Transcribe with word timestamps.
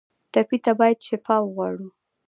ټپي 0.31 0.57
ته 0.65 0.71
باید 0.79 0.97
شفا 1.07 1.35
وغواړو. 1.41 1.87